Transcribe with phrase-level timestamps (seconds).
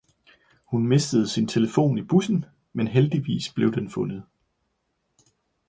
[0.71, 4.23] Han mistede sin telefon i bussen, men heldigvis blev den fundet.